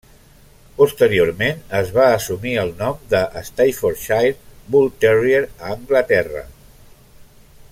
[0.77, 4.33] Posteriorment, es va assumir el nom de Staffordshire
[4.77, 6.43] Bull Terrier a Anglaterra.